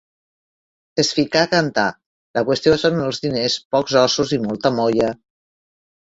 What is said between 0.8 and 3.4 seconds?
Es ficà a cantar: 'La qüestió són els